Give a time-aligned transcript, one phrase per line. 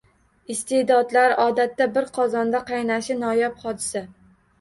[0.51, 4.03] Iste’dodlar, odatda, bir qozonda qaynashi noyob hodisa.